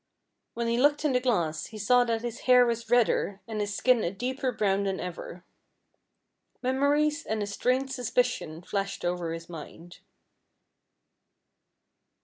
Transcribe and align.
When 0.55 0.67
he 0.67 0.79
looked 0.79 1.05
in 1.05 1.11
the 1.13 1.19
glass 1.19 1.67
he 1.67 1.77
saw 1.77 2.03
that 2.05 2.23
his 2.23 2.39
hair 2.49 2.65
was 2.65 2.89
redder, 2.89 3.39
and 3.47 3.61
his 3.61 3.75
skin 3.75 4.03
a 4.03 4.09
deeper 4.09 4.51
brown 4.51 4.85
than 4.85 4.99
ever. 4.99 5.43
Memories 6.63 7.23
and 7.23 7.43
a 7.43 7.45
strange 7.45 7.91
suspicion 7.91 8.63
flashed 8.63 9.05
over 9.05 9.31
his 9.31 9.47
mind. 9.47 9.99